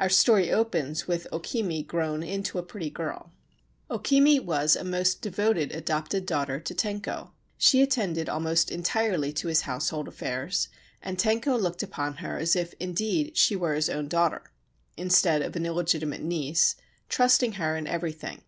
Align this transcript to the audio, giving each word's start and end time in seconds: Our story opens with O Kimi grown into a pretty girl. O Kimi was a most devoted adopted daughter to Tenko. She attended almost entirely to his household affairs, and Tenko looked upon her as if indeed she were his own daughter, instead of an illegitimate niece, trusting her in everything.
Our 0.00 0.08
story 0.08 0.50
opens 0.50 1.06
with 1.06 1.28
O 1.30 1.38
Kimi 1.38 1.84
grown 1.84 2.24
into 2.24 2.58
a 2.58 2.62
pretty 2.64 2.90
girl. 2.90 3.30
O 3.88 4.00
Kimi 4.00 4.40
was 4.40 4.74
a 4.74 4.82
most 4.82 5.22
devoted 5.22 5.70
adopted 5.70 6.26
daughter 6.26 6.58
to 6.58 6.74
Tenko. 6.74 7.30
She 7.56 7.80
attended 7.80 8.28
almost 8.28 8.72
entirely 8.72 9.32
to 9.34 9.46
his 9.46 9.60
household 9.60 10.08
affairs, 10.08 10.70
and 11.00 11.16
Tenko 11.16 11.56
looked 11.56 11.84
upon 11.84 12.14
her 12.14 12.36
as 12.36 12.56
if 12.56 12.74
indeed 12.80 13.36
she 13.36 13.54
were 13.54 13.74
his 13.76 13.88
own 13.88 14.08
daughter, 14.08 14.42
instead 14.96 15.40
of 15.40 15.54
an 15.54 15.64
illegitimate 15.64 16.22
niece, 16.22 16.74
trusting 17.08 17.52
her 17.52 17.76
in 17.76 17.86
everything. 17.86 18.42